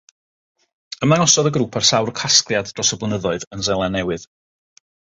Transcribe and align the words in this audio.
Ymddangosodd 1.07 1.51
y 1.51 1.51
grŵp 1.59 1.77
ar 1.81 1.87
sawl 1.91 2.11
casgliad 2.23 2.75
dros 2.75 2.93
y 2.97 3.01
blynyddoedd 3.05 3.49
yn 3.59 3.71
Seland 3.71 4.01
Newydd. 4.01 4.31